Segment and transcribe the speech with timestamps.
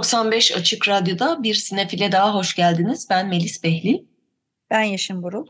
[0.00, 3.06] 95 Açık Radyo'da bir sinefile daha hoş geldiniz.
[3.10, 4.04] Ben Melis Behli.
[4.70, 5.46] Ben Yeşim Burul.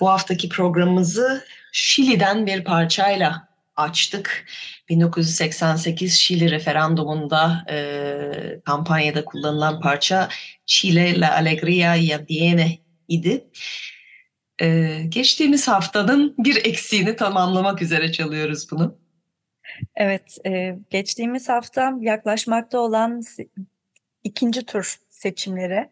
[0.00, 4.46] Bu haftaki programımızı Şili'den bir parçayla açtık.
[4.88, 10.28] 1988 Şili referandumunda e, kampanyada kullanılan parça
[10.66, 13.44] Chile la alegría ya viene idi.
[14.60, 19.03] E, geçtiğimiz haftanın bir eksiğini tamamlamak üzere çalıyoruz bunu.
[19.96, 23.22] Evet, e, geçtiğimiz hafta yaklaşmakta olan
[24.24, 25.90] ikinci tur seçimlere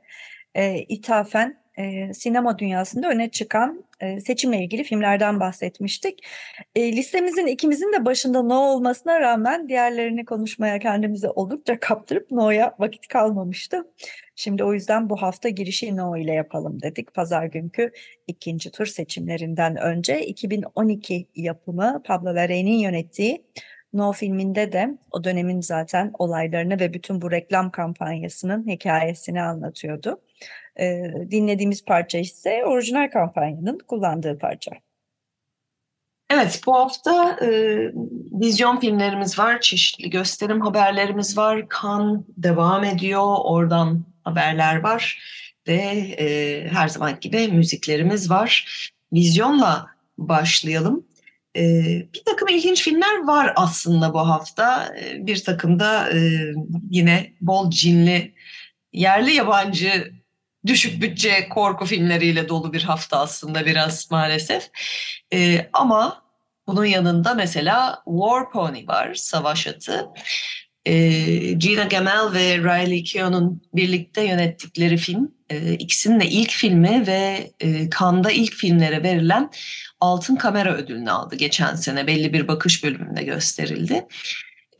[0.54, 6.26] e, ithafen e, sinema dünyasında öne çıkan e, seçimle ilgili filmlerden bahsetmiştik.
[6.74, 13.08] E, listemizin ikimizin de başında No olmasına rağmen diğerlerini konuşmaya kendimizi oldukça kaptırıp No'ya vakit
[13.08, 13.86] kalmamıştı.
[14.36, 17.14] Şimdi o yüzden bu hafta girişi No ile yapalım dedik.
[17.14, 17.92] Pazar günkü
[18.26, 23.44] ikinci tur seçimlerinden önce 2012 yapımı Pablo Larraín'in yönettiği
[23.92, 30.20] No filminde de o dönemin zaten olaylarını ve bütün bu reklam kampanyasının hikayesini anlatıyordu.
[30.80, 34.72] Ee, dinlediğimiz parça ise orijinal kampanyanın kullandığı parça.
[36.30, 37.48] Evet bu hafta e,
[38.40, 41.68] vizyon filmlerimiz var, çeşitli gösterim haberlerimiz var.
[41.68, 45.18] Kan devam ediyor, oradan haberler var
[45.68, 45.80] ve
[46.18, 48.66] e, her zaman gibi müziklerimiz var.
[49.12, 49.86] Vizyonla
[50.18, 51.06] başlayalım.
[51.56, 51.62] E,
[52.14, 54.94] bir takım ilginç filmler var aslında bu hafta.
[55.00, 56.18] E, bir takım da e,
[56.90, 58.34] yine bol cinli
[58.92, 60.12] yerli yabancı
[60.66, 64.70] düşük bütçe korku filmleriyle dolu bir hafta aslında biraz maalesef.
[65.32, 66.22] E, ama
[66.66, 70.08] bunun yanında mesela War Pony var, Savaş Atı.
[70.86, 70.94] E,
[71.52, 75.30] Gina Gamel ve Riley Keough'un birlikte yönettikleri film.
[75.50, 79.50] E, ikisinin de ilk filmi ve e, Cannes'da ilk filmlere verilen
[80.00, 82.06] Altın Kamera ödülünü aldı geçen sene.
[82.06, 84.06] Belli bir bakış bölümünde gösterildi.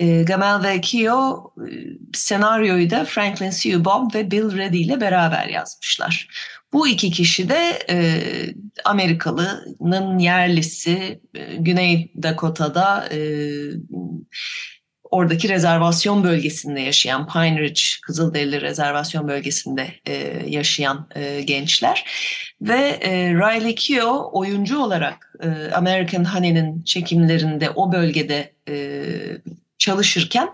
[0.00, 1.70] E, Gamel ve Keogh e,
[2.12, 6.28] senaryoyu da Franklin Sue Bob ve Bill Reddy ile beraber yazmışlar.
[6.72, 8.22] Bu iki kişi de e,
[8.84, 13.18] Amerikalı'nın yerlisi e, Güney Dakota'da e,
[15.12, 22.04] oradaki rezervasyon bölgesinde yaşayan Pine Ridge Kızılderili rezervasyon bölgesinde e, yaşayan e, gençler
[22.60, 29.04] ve e, Riley Keough oyuncu olarak e, American Honey'nin çekimlerinde o bölgede e,
[29.78, 30.52] çalışırken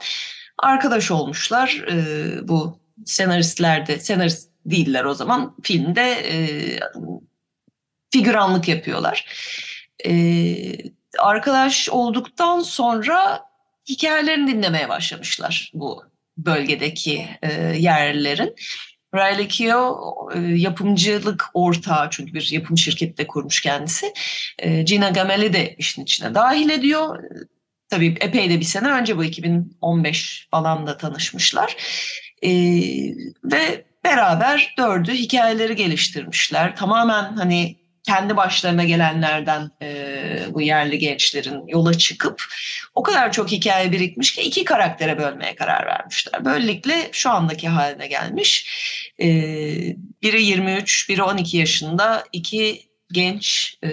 [0.59, 1.85] arkadaş olmuşlar.
[1.91, 6.37] E, bu senaristler de senarist değiller o zaman filmde e,
[8.11, 9.27] figüranlık yapıyorlar.
[10.07, 10.13] E,
[11.19, 13.48] arkadaş olduktan sonra
[13.89, 16.05] hikayelerini dinlemeye başlamışlar bu
[16.37, 18.55] bölgedeki e, yerlilerin.
[19.15, 24.13] Riley Keough e, yapımcılık ortağı çünkü bir yapım şirketi de kurmuş kendisi.
[24.59, 27.25] E, Gina Gamel'i de işin içine dahil ediyor.
[27.89, 31.77] Tabii epey de bir sene önce bu 2015 falan da tanışmışlar.
[32.43, 32.51] E,
[33.45, 36.77] ve beraber dördü hikayeleri geliştirmişler.
[36.77, 37.77] Tamamen hani
[38.09, 42.45] kendi başlarına gelenlerden e, bu yerli gençlerin yola çıkıp
[42.95, 46.45] o kadar çok hikaye birikmiş ki iki karaktere bölmeye karar vermişler.
[46.45, 48.71] Böylelikle şu andaki haline gelmiş.
[49.21, 49.27] E,
[50.23, 52.83] biri 23, biri 12 yaşında iki
[53.13, 53.91] genç e,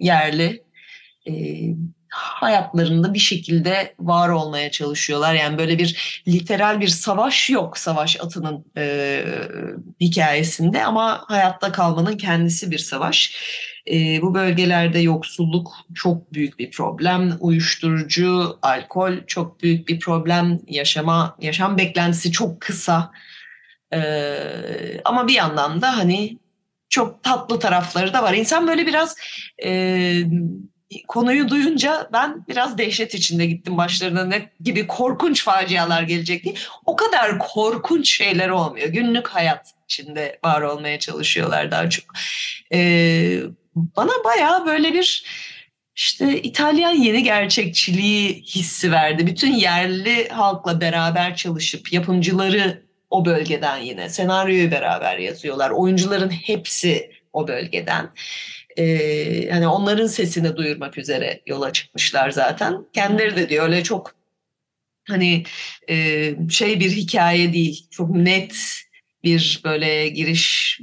[0.00, 0.62] yerli
[1.26, 1.32] e,
[2.12, 5.34] hayatlarında bir şekilde var olmaya çalışıyorlar.
[5.34, 9.24] Yani böyle bir literal bir savaş yok savaş atının e,
[10.00, 13.36] hikayesinde ama hayatta kalmanın kendisi bir savaş.
[13.90, 21.36] E, bu bölgelerde yoksulluk çok büyük bir problem, uyuşturucu, alkol çok büyük bir problem, yaşama
[21.40, 23.12] yaşam beklentisi çok kısa.
[23.94, 24.00] E,
[25.04, 26.38] ama bir yandan da hani
[26.88, 28.34] çok tatlı tarafları da var.
[28.34, 29.16] İnsan böyle biraz
[29.64, 30.22] e,
[31.08, 36.54] konuyu duyunca ben biraz dehşet içinde gittim başlarına ne gibi korkunç facialar gelecek diye.
[36.86, 38.88] O kadar korkunç şeyler olmuyor.
[38.88, 42.04] Günlük hayat içinde var olmaya çalışıyorlar daha çok.
[42.72, 43.40] Ee,
[43.74, 45.24] bana bayağı böyle bir
[45.96, 49.26] işte İtalyan yeni gerçekçiliği hissi verdi.
[49.26, 55.70] Bütün yerli halkla beraber çalışıp yapımcıları o bölgeden yine senaryoyu beraber yazıyorlar.
[55.70, 58.10] Oyuncuların hepsi o bölgeden
[58.76, 62.86] e, hani onların sesini duyurmak üzere yola çıkmışlar zaten.
[62.92, 64.14] Kendileri de diyor öyle çok
[65.08, 65.44] hani
[65.88, 67.86] e, şey bir hikaye değil.
[67.90, 68.56] Çok net
[69.24, 70.80] bir böyle giriş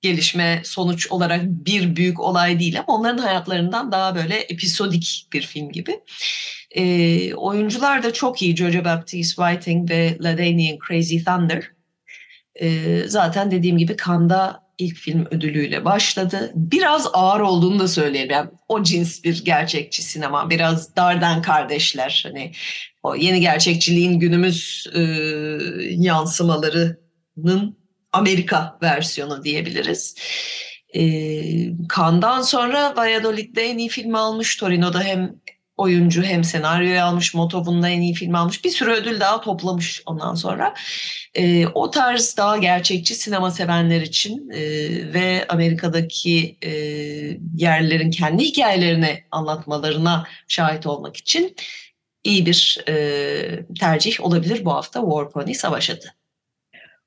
[0.00, 5.72] gelişme sonuç olarak bir büyük olay değil ama onların hayatlarından daha böyle episodik bir film
[5.72, 6.00] gibi.
[6.70, 8.56] E, oyuncular da çok iyi.
[8.56, 11.70] Jojo Baptiste Whiting ve Ladanian Crazy Thunder.
[12.54, 16.52] E, zaten dediğim gibi Kanda ilk film ödülüyle başladı.
[16.54, 18.30] Biraz ağır olduğunu da söyleyeyim.
[18.30, 20.50] Yani o cins bir gerçekçi sinema.
[20.50, 22.22] Biraz Darden kardeşler.
[22.26, 22.52] Hani
[23.02, 25.00] o yeni gerçekçiliğin günümüz e,
[25.90, 27.78] yansımalarının
[28.12, 30.14] Amerika versiyonu diyebiliriz.
[30.94, 31.02] E,
[31.96, 34.56] Cannes'dan sonra Valladolid'de en iyi film almış.
[34.56, 35.34] Torino'da hem
[35.76, 37.34] oyuncu hem senaryoyu almış.
[37.34, 38.64] Motovun'da en iyi film almış.
[38.64, 40.74] Bir sürü ödül daha toplamış ondan sonra.
[41.34, 44.60] E, o tarz daha gerçekçi sinema sevenler için e,
[45.14, 46.70] ve Amerika'daki e,
[47.54, 51.56] yerlerin kendi hikayelerini anlatmalarına şahit olmak için
[52.24, 56.15] iyi bir e, tercih olabilir bu hafta War Pony Savaş adı.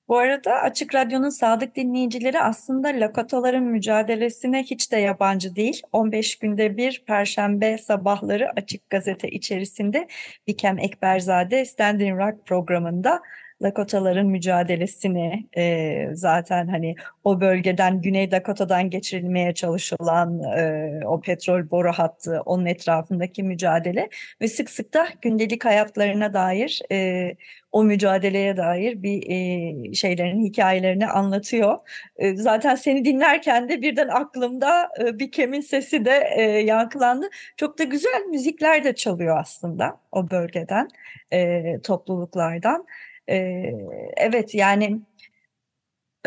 [0.09, 5.81] Bu arada Açık Radyo'nun sadık dinleyicileri aslında Lakatoların mücadelesine hiç de yabancı değil.
[5.91, 10.07] 15 günde bir Perşembe sabahları Açık Gazete içerisinde
[10.47, 13.21] Bikem Ekberzade Standing Rock programında
[13.61, 21.91] Lakotaların mücadelesini e, zaten hani o bölgeden Güney Dakota'dan geçirilmeye çalışılan e, o petrol boru
[21.91, 24.09] hattı onun etrafındaki mücadele
[24.41, 27.35] ve sık sık da gündelik hayatlarına dair e,
[27.71, 31.77] o mücadeleye dair bir e, şeylerin hikayelerini anlatıyor.
[32.17, 37.29] E, zaten seni dinlerken de birden aklımda e, bir kemin sesi de e, yankılandı.
[37.57, 40.87] Çok da güzel müzikler de çalıyor aslında o bölgeden,
[41.33, 42.85] e, topluluklardan.
[43.29, 43.73] Ee,
[44.17, 44.99] evet yani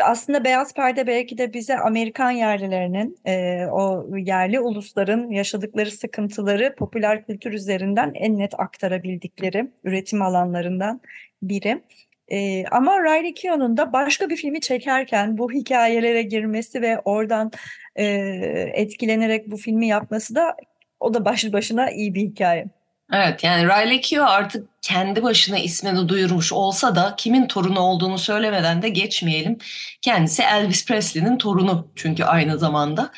[0.01, 7.25] aslında Beyaz Perde belki de bize Amerikan yerlilerinin, e, o yerli ulusların yaşadıkları sıkıntıları popüler
[7.25, 11.01] kültür üzerinden en net aktarabildikleri üretim alanlarından
[11.41, 11.81] biri.
[12.27, 17.51] E, ama Riley Keough'un da başka bir filmi çekerken bu hikayelere girmesi ve oradan
[17.95, 18.05] e,
[18.73, 20.55] etkilenerek bu filmi yapması da
[20.99, 22.65] o da başlı başına iyi bir hikaye.
[23.13, 28.81] Evet yani Riley Keough artık kendi başına ismini duyurmuş olsa da kimin torunu olduğunu söylemeden
[28.81, 29.57] de geçmeyelim.
[30.01, 33.11] Kendisi Elvis Presley'nin torunu çünkü aynı zamanda.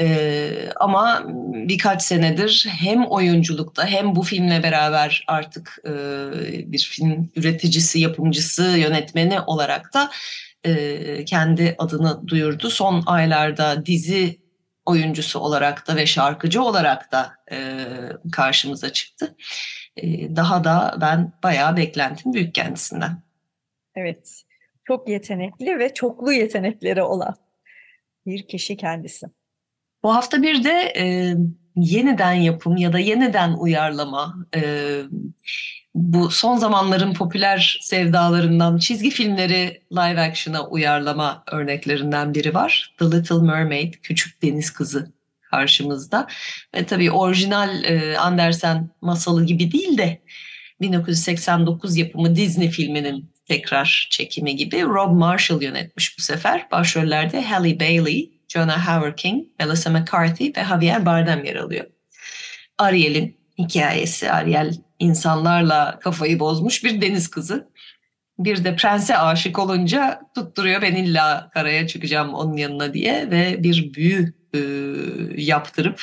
[0.00, 0.50] Ee,
[0.80, 5.92] ama birkaç senedir hem oyunculukta hem bu filmle beraber artık e,
[6.72, 10.10] bir film üreticisi, yapımcısı, yönetmeni olarak da
[10.64, 12.70] e, kendi adını duyurdu.
[12.70, 14.38] Son aylarda dizi
[14.88, 17.86] oyuncusu olarak da ve şarkıcı olarak da e,
[18.32, 19.36] karşımıza çıktı.
[19.96, 23.22] E, daha da ben bayağı beklentim büyük kendisinden.
[23.94, 24.42] Evet,
[24.84, 27.36] çok yetenekli ve çoklu yetenekleri olan
[28.26, 29.26] bir kişi kendisi.
[30.02, 31.34] Bu hafta bir de e,
[31.76, 34.62] yeniden yapım ya da yeniden uyarlama e,
[35.94, 42.94] bu son zamanların popüler sevdalarından çizgi filmleri live action'a uyarlama örneklerinden biri var.
[42.98, 45.12] The Little Mermaid, Küçük Deniz Kızı
[45.50, 46.26] karşımızda.
[46.74, 50.20] Ve tabii orijinal e, Andersen masalı gibi değil de
[50.80, 56.66] 1989 yapımı Disney filminin tekrar çekimi gibi Rob Marshall yönetmiş bu sefer.
[56.70, 61.86] Başrollerde Halle Bailey, Jonah Hauer-King, Melissa McCarthy ve Javier Bardem yer alıyor.
[62.78, 64.30] Ariel'in hikayesi.
[64.30, 67.68] Ariel insanlarla kafayı bozmuş bir deniz kızı.
[68.38, 73.94] Bir de prense aşık olunca tutturuyor ben illa karaya çıkacağım onun yanına diye ve bir
[73.94, 74.60] büyü e,
[75.36, 76.02] yaptırıp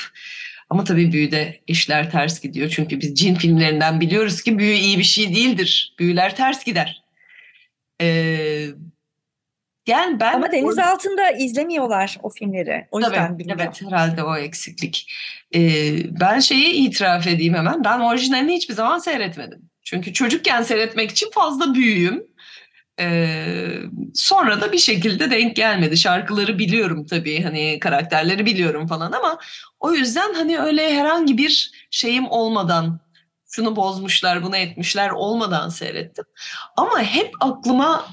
[0.69, 2.69] ama tabii büyüde işler ters gidiyor.
[2.69, 5.95] Çünkü biz cin filmlerinden biliyoruz ki büyü iyi bir şey değildir.
[5.99, 7.03] Büyüler ters gider.
[8.01, 8.67] Ee,
[9.87, 10.81] yani ben Ama deniz o...
[10.81, 12.87] altında izlemiyorlar o filmleri.
[12.91, 13.63] O yüzden Tabii, bilmiyorum.
[13.65, 15.11] Evet herhalde o eksiklik.
[15.55, 17.83] Ee, ben şeyi itiraf edeyim hemen.
[17.83, 19.69] Ben orijinalini hiçbir zaman seyretmedim.
[19.83, 22.23] Çünkü çocukken seyretmek için fazla büyüğüm.
[22.99, 23.79] Ee,
[24.13, 25.97] sonra da bir şekilde denk gelmedi.
[25.97, 29.39] Şarkıları biliyorum tabii hani karakterleri biliyorum falan ama
[29.79, 32.99] o yüzden hani öyle herhangi bir şeyim olmadan
[33.51, 36.25] şunu bozmuşlar bunu etmişler olmadan seyrettim.
[36.77, 38.05] Ama hep aklıma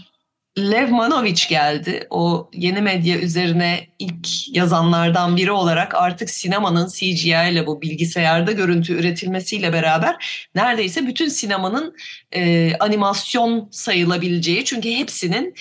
[0.59, 2.07] Lev Manovic geldi.
[2.11, 8.93] O yeni medya üzerine ilk yazanlardan biri olarak artık sinemanın CGI ile bu bilgisayarda görüntü
[8.93, 11.97] üretilmesiyle beraber neredeyse bütün sinemanın
[12.33, 15.55] e, animasyon sayılabileceği çünkü hepsinin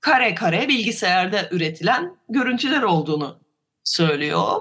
[0.00, 3.40] kare kare bilgisayarda üretilen görüntüler olduğunu
[3.84, 4.60] söylüyor.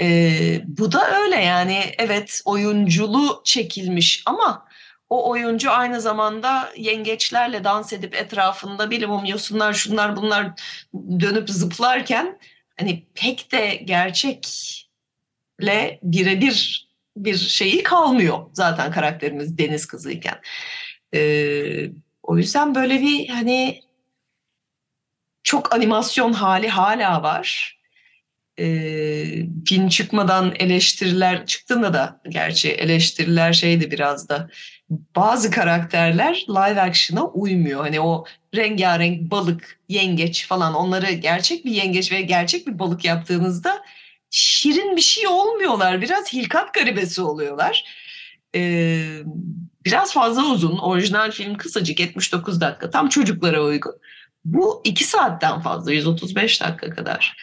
[0.00, 4.69] E, bu da öyle yani evet oyunculu çekilmiş ama
[5.10, 10.50] o oyuncu aynı zamanda yengeçlerle dans edip etrafında bilimum yosunlar şunlar bunlar
[10.94, 12.38] dönüp zıplarken
[12.78, 14.88] hani pek de gerçekle
[16.02, 20.40] birebir bir şeyi kalmıyor zaten karakterimiz deniz kızıyken.
[21.14, 21.90] Ee,
[22.22, 23.80] o yüzden böyle bir hani
[25.42, 27.78] çok animasyon hali hala var.
[28.58, 34.48] Ee, film çıkmadan eleştiriler çıktığında da gerçi eleştiriler şeydi biraz da
[34.90, 37.80] bazı karakterler live action'a uymuyor.
[37.80, 43.82] Hani o rengarenk balık, yengeç falan onları gerçek bir yengeç ve gerçek bir balık yaptığınızda
[44.30, 46.02] şirin bir şey olmuyorlar.
[46.02, 47.84] Biraz hilkat garibesi oluyorlar.
[48.54, 49.18] Ee,
[49.84, 50.78] biraz fazla uzun.
[50.78, 52.90] Orijinal film kısacık 79 dakika.
[52.90, 53.94] Tam çocuklara uygun.
[54.44, 57.36] Bu 2 saatten fazla 135 dakika kadar.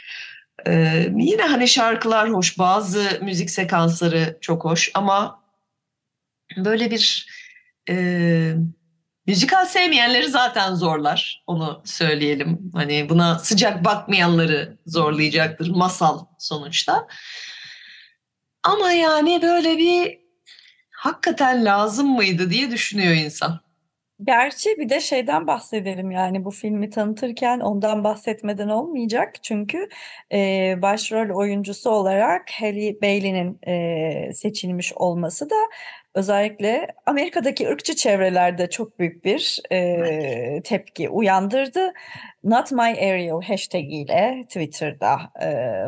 [0.68, 2.60] Ee, yine hani şarkılar hoş.
[2.60, 5.47] Bazı müzik sekansları çok hoş ama
[6.58, 7.28] böyle bir
[7.90, 7.96] e,
[9.28, 11.44] müzikal sevmeyenleri zaten zorlar.
[11.48, 12.72] Onu söyleyelim.
[12.74, 15.70] Hani buna sıcak bakmayanları zorlayacaktır.
[15.70, 17.08] Masal sonuçta.
[18.64, 20.20] Ama yani böyle bir
[20.92, 23.67] hakikaten lazım mıydı diye düşünüyor insan.
[24.24, 29.44] Gerçi bir de şeyden bahsedelim yani bu filmi tanıtırken ondan bahsetmeden olmayacak.
[29.44, 29.90] Çünkü
[30.34, 35.56] e, başrol oyuncusu olarak Halle Bailey'nin e, seçilmiş olması da
[36.16, 41.94] özellikle Amerika'daki ırkçı çevrelerde çok büyük bir e, tepki uyandırdı.
[42.44, 45.48] Not My Area hashtag ile Twitter'da e,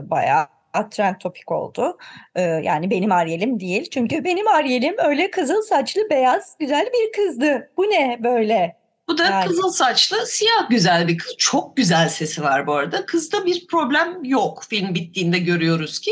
[0.10, 0.48] bayağı
[0.92, 1.98] trend topik oldu.
[2.36, 3.90] Ee, yani benim Ariel'im değil.
[3.90, 7.72] Çünkü benim Ariel'im öyle kızıl saçlı beyaz güzel bir kızdı.
[7.78, 8.80] Bu ne böyle?
[9.08, 9.48] Bu da yani.
[9.48, 11.36] kızıl saçlı siyah güzel bir kız.
[11.38, 13.06] Çok güzel sesi var bu arada.
[13.06, 14.64] Kızda bir problem yok.
[14.70, 16.12] Film bittiğinde görüyoruz ki.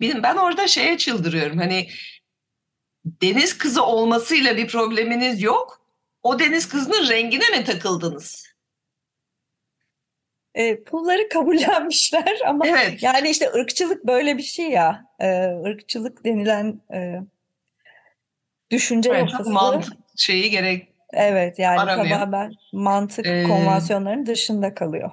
[0.00, 1.58] Benim ben orada şeye çıldırıyorum.
[1.58, 1.88] Hani
[3.04, 5.80] deniz kızı olmasıyla bir probleminiz yok.
[6.22, 8.45] O deniz kızının rengine mi takıldınız?
[10.56, 13.02] E, pulları kabullenmişler ama evet.
[13.02, 15.28] yani işte ırkçılık böyle bir şey ya e,
[15.66, 17.20] ırkçılık denilen e,
[18.70, 22.18] düşünce evet, yapısı mantık şeyi gerek Evet yani aramıyor.
[22.18, 25.10] tamamen mantık ee, konvansiyonlarının dışında kalıyor.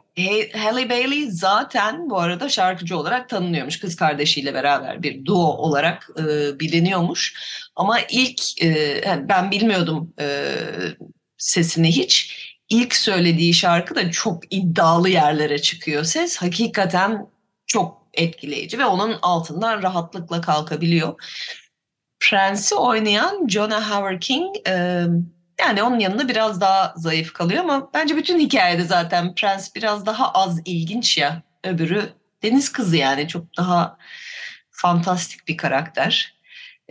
[0.54, 3.80] Halle Bailey zaten bu arada şarkıcı olarak tanınıyormuş.
[3.80, 7.36] Kız kardeşiyle beraber bir duo olarak e, biliniyormuş.
[7.76, 10.56] Ama ilk e, ben bilmiyordum e,
[11.38, 12.38] sesini hiç
[12.70, 16.38] ilk söylediği şarkı da çok iddialı yerlere çıkıyor ses.
[16.38, 17.28] Hakikaten
[17.68, 21.14] çok etkileyici ve onun altından rahatlıkla kalkabiliyor.
[22.20, 25.06] Prensi oynayan Jonah Howard King e,
[25.60, 30.32] yani onun yanında biraz daha zayıf kalıyor ama bence bütün hikayede zaten Prens biraz daha
[30.32, 31.44] az ilginç ya.
[31.64, 32.10] Öbürü
[32.44, 33.98] deniz kızı yani çok daha
[34.72, 36.34] fantastik bir karakter.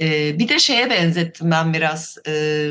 [0.01, 2.19] E, bir de şeye benzettim ben biraz.
[2.29, 2.67] E,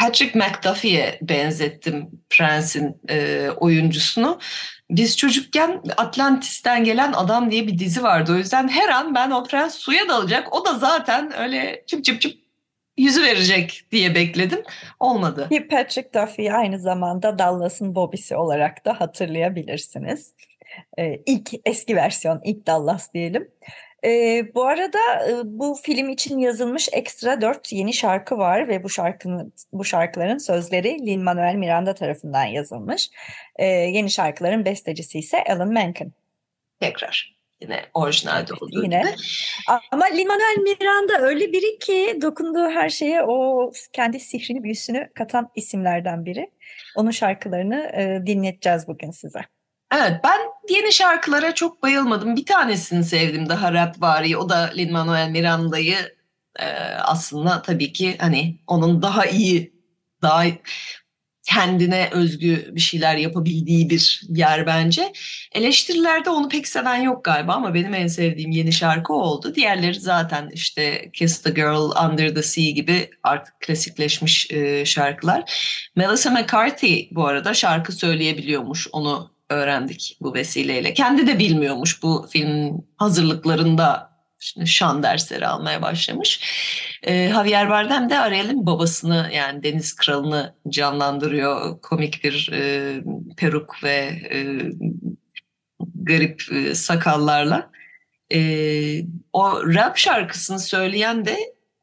[0.00, 4.38] Patrick McDuffie'ye benzettim Prens'in e, oyuncusunu.
[4.90, 8.32] Biz çocukken Atlantis'ten gelen adam diye bir dizi vardı.
[8.32, 10.54] O yüzden her an ben o prens suya dalacak.
[10.54, 12.36] O da zaten öyle çıp çıp çıp
[12.98, 14.62] yüzü verecek diye bekledim.
[15.00, 15.48] Olmadı.
[15.70, 20.34] Patrick Duffy aynı zamanda Dallas'ın Bobby'si olarak da hatırlayabilirsiniz.
[20.98, 23.48] Ee, ilk eski versiyon, ilk Dallas diyelim.
[24.04, 28.88] E, bu arada e, bu film için yazılmış ekstra dört yeni şarkı var ve bu
[28.88, 33.10] şarkının bu şarkıların sözleri Lin Manuel Miranda tarafından yazılmış.
[33.56, 36.12] E, yeni şarkıların bestecisi ise Alan Menken.
[36.80, 39.00] Tekrar yine orijinalde olduğu yine.
[39.00, 39.10] gibi.
[39.90, 45.50] Ama Lin Manuel Miranda öyle biri ki dokunduğu her şeye o kendi sihrini büyüsünü katan
[45.54, 46.50] isimlerden biri.
[46.96, 49.40] Onun şarkılarını e, dinleteceğiz bugün size.
[49.94, 52.36] Evet ben yeni şarkılara çok bayılmadım.
[52.36, 54.36] Bir tanesini sevdim daha rap vari.
[54.36, 55.96] O da Lin-Manuel Miranda'yı
[56.58, 56.66] e,
[57.04, 59.72] aslında tabii ki hani onun daha iyi,
[60.22, 60.44] daha
[61.42, 65.12] kendine özgü bir şeyler yapabildiği bir yer bence.
[65.52, 69.54] Eleştirilerde onu pek seven yok galiba ama benim en sevdiğim yeni şarkı oldu.
[69.54, 75.52] Diğerleri zaten işte Kiss the Girl, Under the Sea gibi artık klasikleşmiş e, şarkılar.
[75.96, 78.88] Melissa McCarthy bu arada şarkı söyleyebiliyormuş.
[78.92, 80.94] Onu öğrendik bu vesileyle.
[80.94, 86.40] Kendi de bilmiyormuş bu film hazırlıklarında şimdi şan dersleri almaya başlamış.
[87.02, 91.80] E, Javier Bardem de Ariel'in babasını yani Deniz Kralı'nı canlandırıyor.
[91.80, 92.94] Komik bir e,
[93.36, 94.40] peruk ve e,
[95.94, 97.70] garip e, sakallarla.
[98.32, 98.40] E,
[99.32, 101.36] o rap şarkısını söyleyen de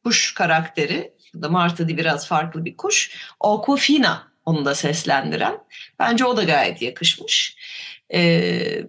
[0.04, 1.18] kuş karakteri.
[1.42, 3.12] Da Marta'da biraz farklı bir kuş.
[3.40, 5.58] Okofina onu da seslendiren.
[6.00, 7.58] Bence o da gayet yakışmış.
[8.14, 8.82] Ee,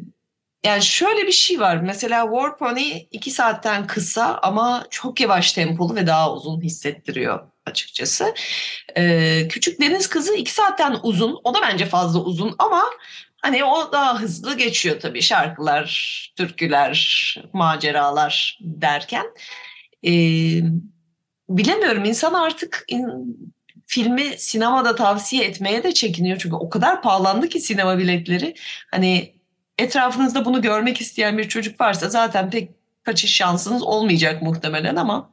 [0.65, 1.77] yani şöyle bir şey var.
[1.77, 8.35] Mesela War Pony iki saatten kısa ama çok yavaş tempolu ve daha uzun hissettiriyor açıkçası.
[8.97, 11.41] Ee, Küçük Deniz Kızı iki saatten uzun.
[11.45, 12.85] O da bence fazla uzun ama
[13.43, 19.27] Hani o daha hızlı geçiyor tabii şarkılar, türküler, maceralar derken.
[20.05, 20.61] Ee,
[21.49, 23.09] bilemiyorum insan artık in,
[23.89, 26.39] filmi sinemada tavsiye etmeye de çekiniyor.
[26.39, 28.55] Çünkü o kadar pahalandı ki sinema biletleri.
[28.91, 29.33] Hani
[29.79, 32.71] etrafınızda bunu görmek isteyen bir çocuk varsa zaten pek
[33.03, 35.31] kaçış şansınız olmayacak muhtemelen ama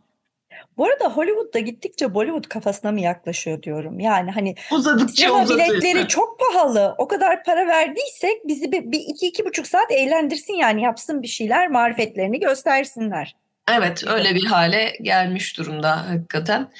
[0.77, 3.99] bu arada Hollywood'da gittikçe Bollywood kafasına mı yaklaşıyor diyorum.
[3.99, 5.69] Yani hani uzadıkça sinema uzatıyor.
[5.69, 6.95] biletleri çok pahalı.
[6.97, 11.27] O kadar para verdiysek bizi bir, bir iki iki buçuk saat eğlendirsin yani yapsın bir
[11.27, 13.35] şeyler marifetlerini göstersinler.
[13.71, 16.71] Evet öyle bir hale gelmiş durumda hakikaten.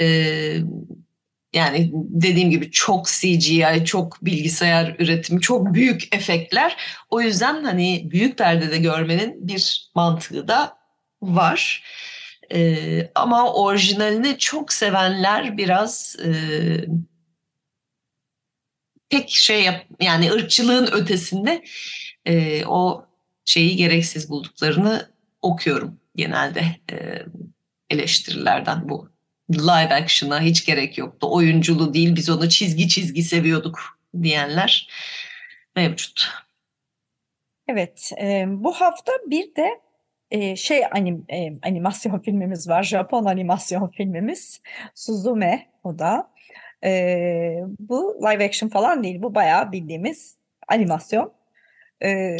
[0.00, 0.56] Ee,
[1.56, 6.76] yani dediğim gibi çok CGI, çok bilgisayar üretimi, çok büyük efektler.
[7.10, 10.78] O yüzden hani büyük perdede görmenin bir mantığı da
[11.22, 11.84] var.
[12.54, 16.30] Ee, ama orijinalini çok sevenler biraz e,
[19.08, 21.64] pek şey yap yani ırkçılığın ötesinde
[22.24, 23.06] e, o
[23.44, 25.10] şeyi gereksiz bulduklarını
[25.42, 26.60] okuyorum genelde
[26.92, 27.22] e,
[27.90, 29.15] eleştirilerden bu
[29.50, 31.28] live action'a hiç gerek yoktu.
[31.30, 34.88] Oyunculu değil biz onu çizgi çizgi seviyorduk diyenler
[35.76, 36.28] mevcut.
[37.68, 39.80] Evet e, bu hafta bir de
[40.30, 42.82] e, şey anim, e, animasyon filmimiz var.
[42.82, 44.60] Japon animasyon filmimiz.
[44.94, 46.30] Suzume o da.
[46.84, 49.22] E, bu live action falan değil.
[49.22, 50.36] Bu bayağı bildiğimiz
[50.68, 51.35] animasyon.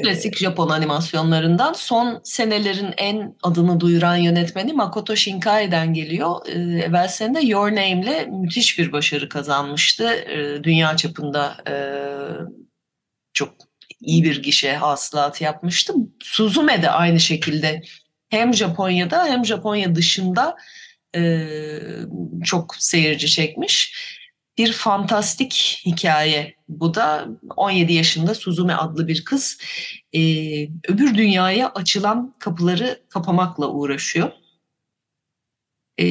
[0.03, 6.47] Klasik Japon animasyonlarından son senelerin en adını duyuran yönetmeni Makoto Shinkai'den geliyor.
[6.47, 10.09] E, evvel sene Your Name'le müthiş bir başarı kazanmıştı.
[10.09, 11.75] E, dünya çapında e,
[13.33, 13.55] çok
[14.01, 15.93] iyi bir gişe hasılatı yapmıştı.
[16.23, 17.83] Suzume de aynı şekilde
[18.29, 20.57] hem Japonya'da hem Japonya dışında
[21.17, 21.49] e,
[22.45, 23.95] çok seyirci çekmiş.
[24.59, 29.59] Bir fantastik hikaye bu da 17 yaşında Suzume adlı bir kız
[30.13, 30.21] e,
[30.65, 34.33] öbür dünyaya açılan kapıları kapamakla uğraşıyor.
[36.01, 36.07] E,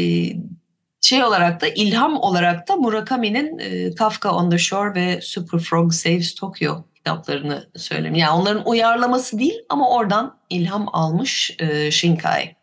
[1.01, 5.93] şey olarak da ilham olarak da Murakami'nin e, Kafka on the Shore ve Super Frog
[5.93, 8.15] Saves Tokyo kitaplarını söyleyeyim.
[8.15, 12.55] Yani onların uyarlaması değil ama oradan ilham almış e, Shinkai.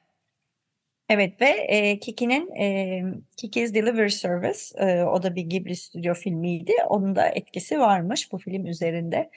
[1.14, 3.02] Evet ve e, Kiki'nin e,
[3.36, 6.72] Kiki's Delivery Service e, o da bir Ghibli stüdyo filmiydi.
[6.88, 9.30] Onun da etkisi varmış bu film üzerinde.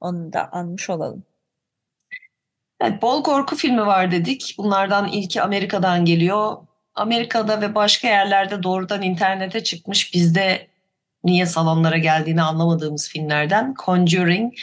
[0.00, 1.24] Onu da anmış olalım.
[2.80, 4.54] Evet, bol korku filmi var dedik.
[4.58, 6.56] Bunlardan ilki Amerika'dan geliyor.
[6.94, 10.14] Amerika'da ve başka yerlerde doğrudan internete çıkmış.
[10.14, 10.66] Bizde
[11.24, 14.54] niye salonlara geldiğini anlamadığımız filmlerden Conjuring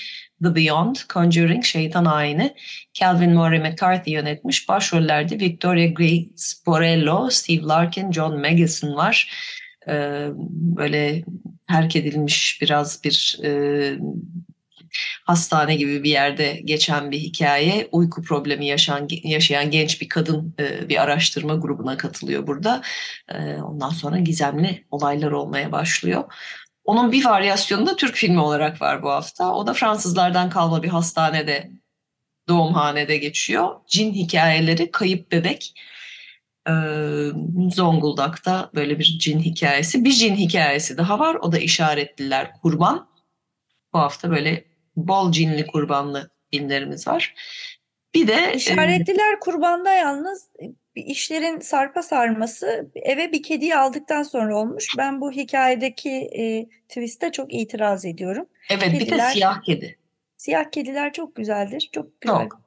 [0.44, 2.56] The Beyond, Conjuring Şeytan Ayini
[2.94, 4.70] Calvin Murray McCarthy yönetmiş.
[4.70, 6.28] Başrollerde Victoria Grace
[6.66, 9.32] Borello, Steve Larkin, John Magison var.
[9.88, 11.24] Ee, böyle
[11.68, 13.52] terk edilmiş biraz bir e,
[15.24, 17.88] hastane gibi bir yerde geçen bir hikaye.
[17.92, 22.82] Uyku problemi yaşayan, yaşayan genç bir kadın e, bir araştırma grubuna katılıyor burada.
[23.30, 26.24] E, ondan sonra gizemli olaylar olmaya başlıyor.
[26.88, 29.54] Onun bir varyasyonu da Türk filmi olarak var bu hafta.
[29.54, 31.72] O da Fransızlardan kalma bir hastanede,
[32.48, 33.76] doğumhanede geçiyor.
[33.88, 35.74] Cin hikayeleri, kayıp bebek.
[37.72, 40.06] Zonguldak'ta böyle bir cin hikayesi.
[40.06, 41.36] Bir cin hikayesi daha var.
[41.36, 43.10] O da işaretliler kurban.
[43.94, 47.34] Bu hafta böyle bol cinli kurbanlı filmlerimiz var.
[48.14, 50.50] Bir de işaretliler e, kurbanda yalnız
[51.06, 54.88] işlerin sarpa sarması eve bir kediyi aldıktan sonra olmuş.
[54.98, 58.46] Ben bu hikayedeki e, twist'e çok itiraz ediyorum.
[58.70, 59.98] Evet kediler, bir de siyah kedi.
[60.38, 61.90] Siyah kediler çok güzeldir.
[61.94, 62.36] Çok güzel.
[62.36, 62.62] Çok.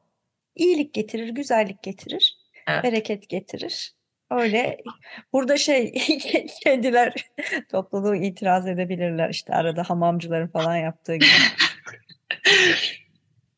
[0.57, 2.39] İyilik getirir, güzellik getirir.
[2.67, 2.85] Evet.
[2.85, 3.95] Bereket getirir.
[4.31, 4.77] Öyle
[5.33, 5.93] burada şey
[6.65, 7.15] kediler
[7.71, 11.27] topluluğu itiraz edebilirler işte arada hamamcıların falan yaptığı gibi.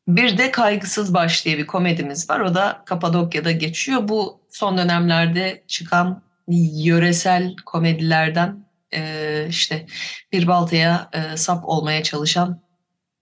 [0.07, 2.39] Bir de Kaygısız Baş diye bir komedimiz var.
[2.39, 4.07] O da Kapadokya'da geçiyor.
[4.07, 9.85] Bu son dönemlerde çıkan yöresel komedilerden e, işte
[10.31, 12.61] bir baltaya e, sap olmaya çalışan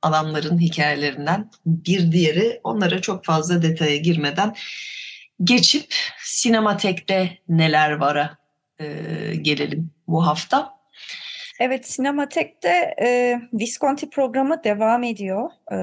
[0.01, 2.59] adamların hikayelerinden bir diğeri.
[2.63, 4.55] Onlara çok fazla detaya girmeden
[5.43, 8.37] geçip sinematekte neler vara
[8.79, 8.85] e,
[9.41, 10.80] gelelim bu hafta.
[11.63, 15.49] Evet, Sinematek'te e, Visconti programı devam ediyor.
[15.71, 15.75] E,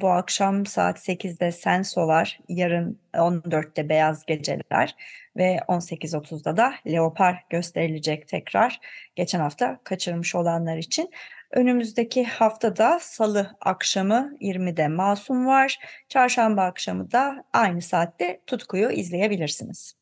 [0.00, 4.96] bu akşam saat 8'de Sensolar, yarın 14'te Beyaz Geceler
[5.36, 8.80] ve 18.30'da da Leopar gösterilecek tekrar.
[9.16, 11.10] Geçen hafta kaçırmış olanlar için.
[11.50, 15.78] Önümüzdeki haftada salı akşamı 20'de Masum var.
[16.08, 19.94] Çarşamba akşamı da aynı saatte Tutku'yu izleyebilirsiniz.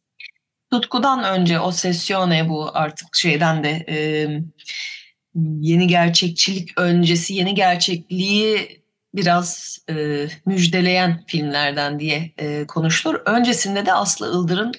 [0.70, 3.84] Tutku'dan önce o sesyone bu artık şeyden de...
[3.88, 4.26] E,
[5.60, 8.82] yeni gerçekçilik öncesi yeni gerçekliği
[9.14, 13.14] biraz e, müjdeleyen filmlerden diye e, konuşulur.
[13.26, 14.72] Öncesinde de Aslı Ildır'ın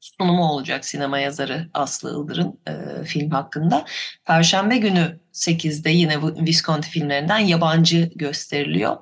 [0.00, 3.84] sunumu olacak sinema yazarı Aslı Ildır'ın e, film hakkında.
[4.24, 8.96] Perşembe günü 8'de yine Visconti filmlerinden yabancı gösteriliyor.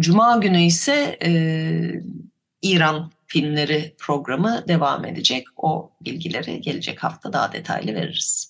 [0.00, 1.30] Cuma günü ise e,
[2.62, 5.46] İran filmleri programı devam edecek.
[5.56, 8.47] O bilgileri gelecek hafta daha detaylı veririz.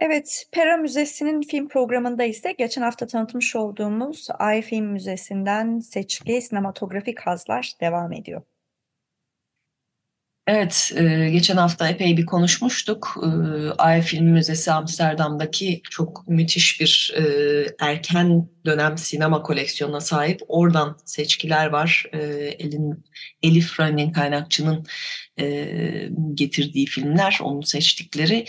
[0.00, 7.20] Evet, Pera Müzesi'nin film programında ise geçen hafta tanıtmış olduğumuz Ay Film Müzesi'nden seçki sinematografik
[7.20, 8.42] hazlar devam ediyor.
[10.46, 13.14] Evet, e, geçen hafta epey bir konuşmuştuk.
[13.24, 13.28] E,
[13.78, 17.22] Ay Film Müzesi Amsterdam'daki çok müthiş bir e,
[17.80, 20.40] erken dönem sinema koleksiyonuna sahip.
[20.48, 22.06] Oradan seçkiler var.
[22.58, 23.04] Elin
[23.42, 24.86] Elif Rangin kaynakçının
[26.34, 28.44] getirdiği filmler, onun seçtikleri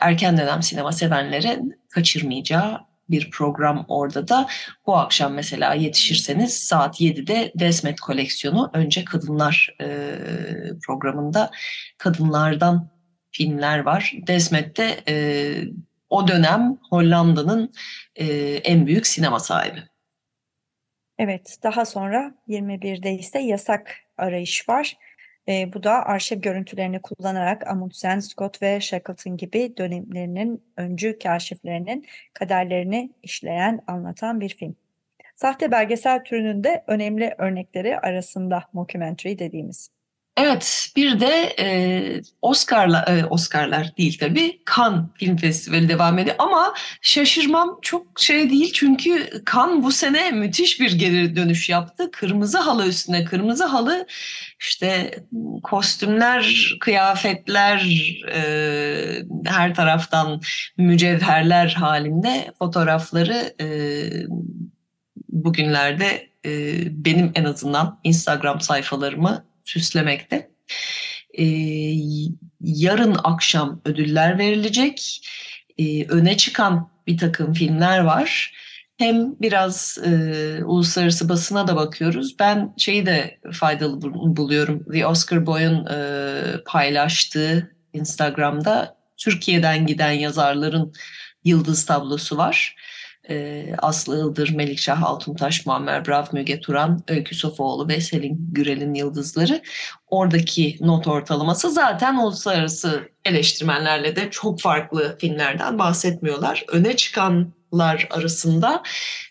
[0.00, 4.48] erken dönem sinema sevenlerin kaçırmayacağı bir program orada da.
[4.86, 9.86] Bu akşam mesela yetişirseniz saat 7'de Desmet koleksiyonu önce kadınlar e,
[10.86, 11.50] programında
[11.98, 12.88] kadınlardan
[13.30, 14.12] filmler var.
[14.26, 15.14] Desmet'te e,
[16.10, 17.72] o dönem Hollanda'nın
[18.16, 18.26] e,
[18.64, 19.82] en büyük sinema sahibi.
[21.18, 24.96] Evet, daha sonra 21'de ise yasak arayış var.
[25.48, 33.12] E, bu da arşiv görüntülerini kullanarak Amundsen, Scott ve Shackleton gibi dönemlerinin öncü kaşiflerinin kaderlerini
[33.22, 34.76] işleyen, anlatan bir film.
[35.36, 39.95] Sahte belgesel türünün de önemli örnekleri arasında mockumentary dediğimiz.
[40.36, 41.66] Evet, bir de e,
[42.42, 44.62] Oscar'la e, Oscar'lar değil tabii.
[44.76, 50.80] Cannes Film Festivali devam ediyor ama şaşırmam çok şey değil çünkü Cannes bu sene müthiş
[50.80, 52.10] bir geri dönüş yaptı.
[52.10, 54.06] Kırmızı halı üstüne kırmızı halı
[54.60, 55.10] işte
[55.62, 57.78] kostümler, kıyafetler
[58.32, 58.42] e,
[59.44, 60.40] her taraftan
[60.76, 63.66] mücevherler halinde fotoğrafları e,
[65.28, 66.50] bugünlerde e,
[67.04, 70.50] benim en azından Instagram sayfalarımı süslemekte.
[71.38, 71.44] E,
[72.60, 75.20] yarın akşam ödüller verilecek.
[75.78, 78.52] E, öne çıkan bir takım filmler var.
[78.98, 80.10] Hem biraz e,
[80.64, 82.38] uluslararası basına da bakıyoruz.
[82.38, 84.02] Ben şeyi de faydalı
[84.36, 84.84] buluyorum.
[84.92, 85.98] The Oscar Boy'un e,
[86.66, 90.92] paylaştığı Instagram'da Türkiye'den giden yazarların
[91.44, 92.76] yıldız tablosu var
[93.30, 99.62] e, Aslı Ildır, Melikşah Altuntaş, Muammer Brav, Müge Turan, Öykü Sofoğlu ve Selin Gürel'in yıldızları.
[100.06, 106.64] Oradaki not ortalaması zaten uluslararası eleştirmenlerle de çok farklı filmlerden bahsetmiyorlar.
[106.68, 108.82] Öne çıkanlar arasında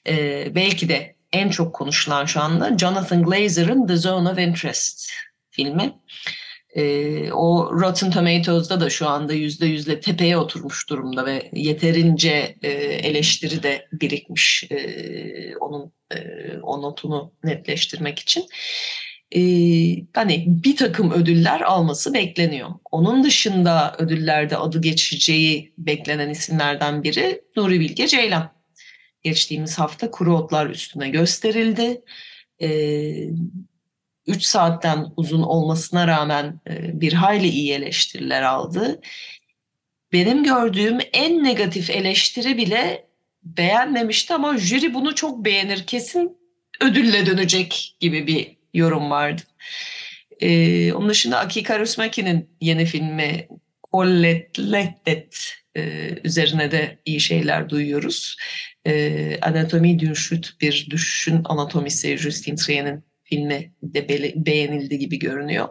[0.08, 5.10] e, belki de en çok konuşulan şu anda Jonathan Glazer'ın The Zone of Interest
[5.52, 5.94] filmi.
[6.76, 12.70] E, o Rotten Tomatoes'da da şu anda yüzde yüzle tepeye oturmuş durumda ve yeterince e,
[12.82, 16.18] eleştiri de birikmiş e, onun e,
[16.62, 18.44] o notunu netleştirmek için.
[19.36, 19.42] E,
[20.14, 22.70] hani bir takım ödüller alması bekleniyor.
[22.92, 28.56] Onun dışında ödüllerde adı geçeceği beklenen isimlerden biri Nuri Bilge Ceylan.
[29.24, 32.02] Geçtiğimiz hafta kuru otlar üstüne gösterildi.
[32.62, 32.70] E,
[34.28, 39.02] 3 saatten uzun olmasına rağmen e, bir hayli iyi eleştiriler aldı.
[40.14, 43.08] Benim gördüğüm en negatif eleştiri bile
[43.44, 46.38] beğenmemişti ama jüri bunu çok beğenir kesin
[46.82, 49.42] ödülle dönecek gibi bir yorum vardı.
[50.42, 53.48] Ee, onun dışında Aki Karusmaki'nin yeni filmi
[53.94, 58.38] Collettet e, üzerine de iyi şeyler duyuyoruz.
[58.88, 64.10] E, Anatomi Dünşüt bir düşüşün anatomisi Justin Trien'in filmi de
[64.46, 65.68] beğenildi gibi görünüyor.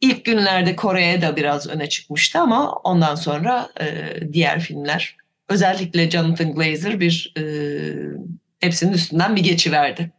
[0.00, 3.86] İlk günlerde Kore'ye de biraz öne çıkmıştı ama ondan sonra e,
[4.32, 5.16] diğer filmler
[5.48, 7.42] özellikle Jonathan Glazer bir e,
[8.60, 10.10] hepsinin üstünden bir geçiverdi.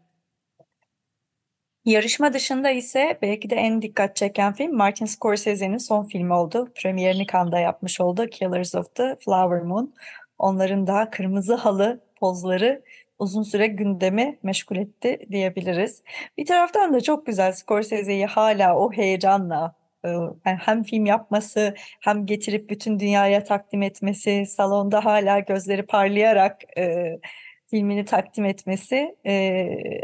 [1.85, 6.71] Yarışma dışında ise belki de en dikkat çeken film Martin Scorsese'nin son filmi oldu.
[6.75, 9.93] Premierini Cannes'da yapmış oldu Killers of the Flower Moon.
[10.37, 12.81] Onların da kırmızı halı pozları
[13.23, 16.03] uzun süre gündemi meşgul etti diyebiliriz.
[16.37, 22.25] Bir taraftan da çok güzel Scorsese'yi hala o heyecanla e, yani hem film yapması hem
[22.25, 27.17] getirip bütün dünyaya takdim etmesi, salonda hala gözleri parlayarak e,
[27.69, 29.15] filmini takdim etmesi.
[29.25, 29.33] E,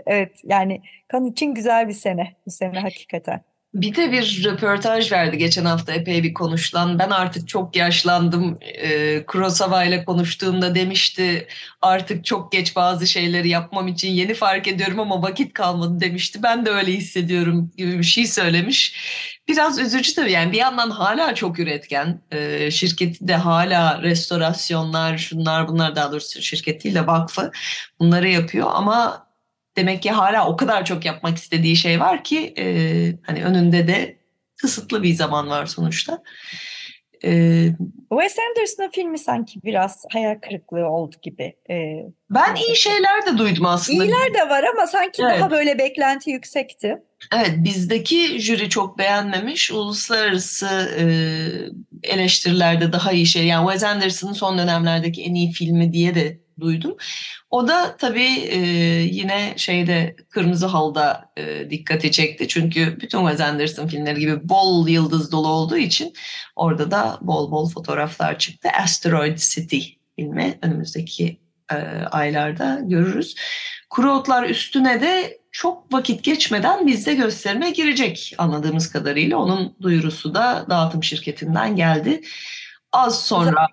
[0.06, 3.49] evet yani kan için güzel bir sene bu sene hakikaten.
[3.74, 7.00] Bir de bir röportaj verdi geçen hafta epey bir konuşulan.
[7.00, 8.58] Ben artık çok yaşlandım.
[8.62, 11.48] E, Kurosawa ile konuştuğumda demişti
[11.82, 16.44] artık çok geç bazı şeyleri yapmam için yeni fark ediyorum ama vakit kalmadı demişti.
[16.44, 18.96] Ben de öyle hissediyorum gibi bir şey söylemiş.
[19.48, 22.22] Biraz üzücü tabii yani bir yandan hala çok üretken.
[22.32, 27.52] E, şirketi de hala restorasyonlar şunlar bunlar daha doğrusu şirket değil de vakfı
[28.00, 29.29] bunları yapıyor ama
[29.80, 32.66] demek ki hala o kadar çok yapmak istediği şey var ki e,
[33.24, 34.18] hani önünde de
[34.58, 36.24] kısıtlı bir zaman var sonuçta.
[37.24, 37.32] E,
[38.12, 41.56] Wes Anderson'ın filmi sanki biraz hayal kırıklığı oldu gibi.
[41.70, 41.76] E,
[42.30, 44.04] ben iyi şeyler de duydum aslında.
[44.04, 45.40] İyiler de var ama sanki evet.
[45.40, 46.98] daha böyle beklenti yüksekti.
[47.36, 49.72] Evet bizdeki jüri çok beğenmemiş.
[49.72, 50.68] Uluslararası
[51.00, 51.04] e,
[52.04, 53.46] eleştirilerde daha iyi şey.
[53.46, 56.98] Yani Wes Anderson'ın son dönemlerdeki en iyi filmi diye de duydum.
[57.50, 58.58] O da tabii e,
[59.12, 62.48] yine şeyde Kırmızı Hal'da e, dikkati çekti.
[62.48, 66.14] Çünkü bütün Wes Anderson filmleri gibi bol yıldız dolu olduğu için
[66.56, 68.70] orada da bol bol fotoğraflar çıktı.
[68.84, 69.80] Asteroid City
[70.16, 71.40] filmi önümüzdeki
[71.72, 71.76] e,
[72.12, 73.36] aylarda görürüz.
[73.90, 79.38] Kuru Otlar üstüne de çok vakit geçmeden bizde gösterime girecek anladığımız kadarıyla.
[79.38, 82.22] Onun duyurusu da dağıtım şirketinden geldi
[82.92, 83.68] az sonra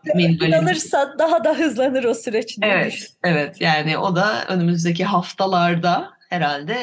[0.56, 2.58] alırsa daha da hızlanır o süreç.
[2.62, 3.60] Evet, evet.
[3.60, 6.76] Yani o da önümüzdeki haftalarda herhalde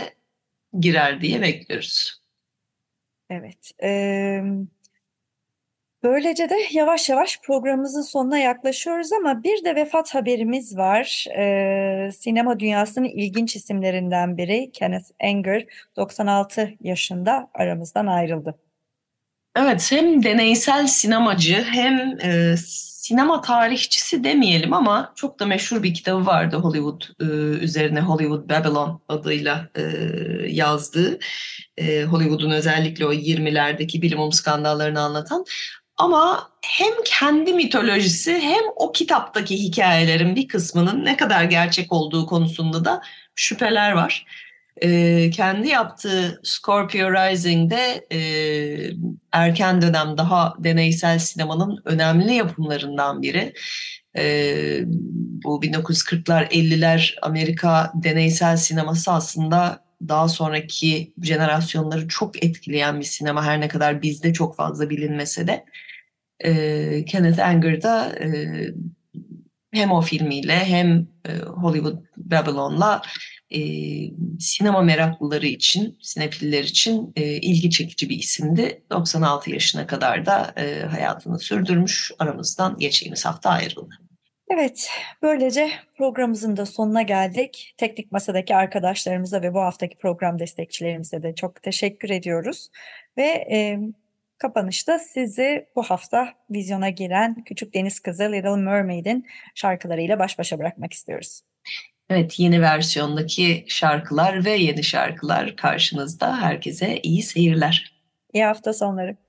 [0.79, 2.21] girer diye bekliyoruz.
[3.29, 3.71] Evet.
[3.83, 4.41] E,
[6.03, 11.25] böylece de yavaş yavaş programımızın sonuna yaklaşıyoruz ama bir de vefat haberimiz var.
[11.37, 15.65] E, sinema dünyasının ilginç isimlerinden biri Kenneth Anger
[15.95, 18.59] 96 yaşında aramızdan ayrıldı.
[19.55, 22.55] Evet hem deneysel sinemacı hem e,
[23.03, 27.25] sinema tarihçisi demeyelim ama çok da meşhur bir kitabı vardı Hollywood e,
[27.63, 29.81] üzerine Hollywood Babylon adıyla e,
[30.47, 31.19] yazdığı.
[31.77, 35.45] E, Hollywood'un özellikle o 20'lerdeki bilimum skandallarını anlatan.
[35.97, 42.85] Ama hem kendi mitolojisi hem o kitaptaki hikayelerin bir kısmının ne kadar gerçek olduğu konusunda
[42.85, 43.01] da
[43.35, 44.25] şüpheler var
[44.81, 48.19] e, kendi yaptığı Scorpio Rising'de e,
[49.31, 53.53] erken dönem daha deneysel sinemanın önemli yapımlarından biri.
[54.17, 54.23] E,
[55.43, 63.61] bu 1940'lar 50'ler Amerika deneysel sineması aslında daha sonraki jenerasyonları çok etkileyen bir sinema her
[63.61, 65.65] ne kadar bizde çok fazla bilinmese de
[66.39, 68.27] e, Kenneth Anger da e,
[69.71, 73.01] hem o filmiyle hem e, Hollywood Babylon'la
[73.53, 73.61] e,
[74.39, 78.83] sinema meraklıları için, sinefiller için e, ilgi çekici bir isimdi.
[78.91, 82.11] 96 yaşına kadar da e, hayatını sürdürmüş.
[82.19, 83.95] Aramızdan geçtiğimiz hafta ayrıldı.
[84.49, 84.89] Evet,
[85.21, 87.73] böylece programımızın da sonuna geldik.
[87.77, 92.69] Teknik Masa'daki arkadaşlarımıza ve bu haftaki program destekçilerimize de çok teşekkür ediyoruz.
[93.17, 93.79] Ve e,
[94.37, 100.93] kapanışta sizi bu hafta vizyona giren Küçük Deniz Kızı Little Mermaid'in şarkılarıyla baş başa bırakmak
[100.93, 101.41] istiyoruz.
[102.09, 106.41] Evet yeni versiyondaki şarkılar ve yeni şarkılar karşınızda.
[106.41, 107.93] Herkese iyi seyirler.
[108.33, 109.17] İyi hafta sonları.